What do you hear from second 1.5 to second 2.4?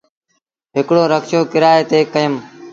ڪرئي تي ڪيٚم۔